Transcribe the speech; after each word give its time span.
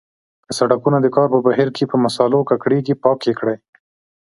که 0.45 0.51
سړکونه 0.59 0.97
د 1.01 1.07
کار 1.15 1.27
په 1.33 1.39
بهیر 1.47 1.69
کې 1.75 1.83
په 1.91 1.95
مسالو 2.05 2.47
ککړیږي 2.49 2.95
پاک 3.03 3.19
یې 3.27 3.33
کړئ. 3.39 3.57